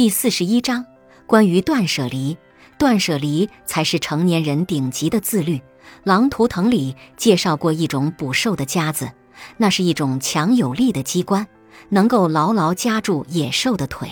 [0.00, 0.86] 第四十一章
[1.26, 2.38] 关于断舍离。
[2.78, 5.58] 断舍离才是成年人顶级的自律。
[6.04, 9.12] 《狼图腾》里介绍过一种捕兽的夹子，
[9.58, 11.46] 那是一种强有力的机关，
[11.90, 14.10] 能够牢牢夹住野兽的腿。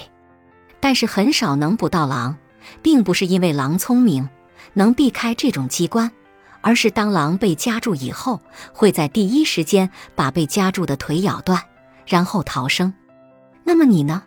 [0.78, 2.36] 但是很少能捕到狼，
[2.82, 4.28] 并不是因为狼聪明
[4.74, 6.12] 能避开这种机关，
[6.60, 8.42] 而是当狼被夹住以后，
[8.74, 11.62] 会在第一时间把被夹住的腿咬断，
[12.06, 12.92] 然后逃生。
[13.64, 14.24] 那么你呢？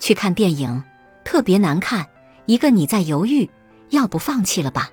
[0.00, 0.84] 去看电影，
[1.28, 2.06] 特别难看。
[2.46, 3.50] 一个你在犹豫，
[3.90, 4.88] 要不放弃了吧？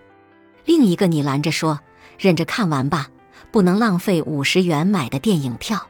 [0.66, 1.80] 另一个你拦着说，
[2.20, 3.07] 忍着看完吧，
[3.52, 5.88] 不能浪费五十元买的电影票。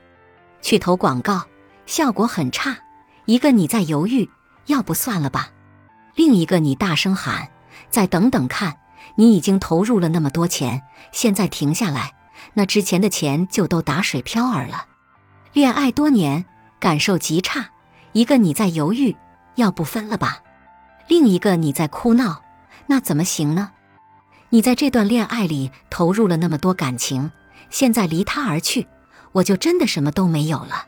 [0.61, 1.41] 去投广告，
[1.87, 2.77] 效果很差。
[3.25, 4.29] 一个你在犹豫，
[4.67, 5.49] 要不算了吧？
[6.13, 7.49] 另一个你大声喊，
[7.89, 8.77] 再等等看。
[9.15, 12.13] 你已经投入了那么多钱，现在停下来，
[12.53, 14.85] 那之前的钱就都打水漂儿了。
[15.53, 16.45] 恋爱多年，
[16.79, 17.71] 感受极差。
[18.11, 19.15] 一个你在犹豫，
[19.55, 20.39] 要不分了吧？
[21.07, 22.41] 另一个你在哭闹，
[22.87, 23.71] 那怎么行呢？
[24.49, 27.31] 你在这段恋爱里投入了那么多感情，
[27.69, 28.87] 现在离他而去，
[29.31, 30.87] 我就真的什么都没有了。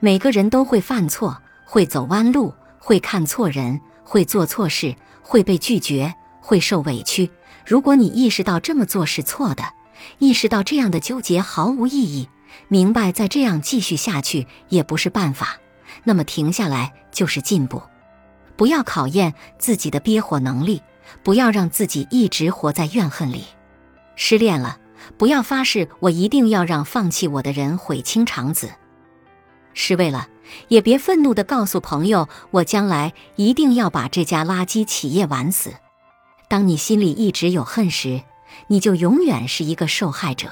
[0.00, 7.30] 每个人都会犯错，会走弯路，会看错人，会做错事，会被拒绝，会受委屈。
[7.66, 9.64] 如果你意识到这么做是错的，
[10.18, 12.28] 意识到这样的纠结毫无意义，
[12.68, 15.58] 明白再这样继续下去也不是办法。
[16.04, 17.82] 那么停下来就是进步，
[18.56, 20.82] 不要考验自己的憋火能力，
[21.22, 23.44] 不要让自己一直活在怨恨里。
[24.16, 24.78] 失恋了，
[25.16, 28.68] 不要发誓我一定要让放弃我的人悔青肠子；
[29.72, 30.28] 失位了，
[30.68, 35.72] 也别愤怒地告诉朋友我将来一定要把这家垃圾企业玩死。
[36.48, 38.20] 当你心里一直有恨时，
[38.66, 40.50] 你就永远是一个受害者。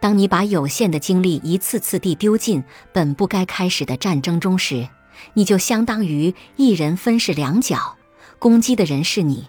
[0.00, 4.88] 当你把有限的精力一次次地丢进本不该开始的战争中时，
[5.34, 7.96] 你就相当于一人分饰两角，
[8.38, 9.48] 攻击的人是你，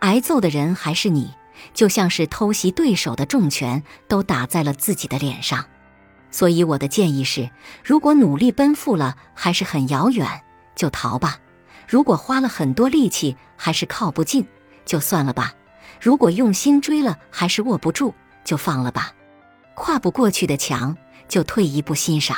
[0.00, 1.30] 挨揍的人还是你，
[1.74, 5.64] 就像是偷袭对手的重拳都打在了自己的脸上。
[6.30, 7.50] 所以我的建议是：
[7.82, 10.42] 如果努力奔赴了还是很遥远，
[10.74, 11.40] 就逃吧；
[11.88, 14.46] 如果花了很多力气还是靠不近，
[14.84, 15.54] 就算了吧；
[16.00, 18.12] 如果用心追了还是握不住，
[18.44, 19.12] 就放了吧。
[19.74, 20.96] 跨不过去的墙，
[21.28, 22.36] 就退一步欣赏；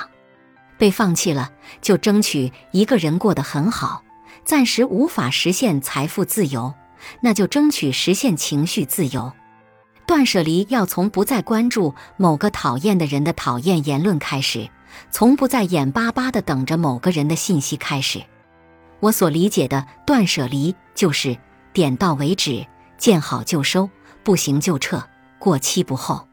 [0.81, 1.53] 被放弃了，
[1.83, 4.03] 就争取一个人过得很好。
[4.45, 6.73] 暂时无法实现财富自由，
[7.21, 9.31] 那就争取实现情绪自由。
[10.07, 14.71] 断舍离要从不再关注某个讨厌的人的讨厌言论开始，
[15.11, 18.23] 从不再眼巴巴的等着某个人的信息开始。
[19.01, 21.37] 我所理解的断舍离，就是
[21.75, 22.67] 点到为止，
[22.97, 23.91] 见好就收，
[24.25, 25.07] 不行就撤，
[25.39, 26.30] 过期不候。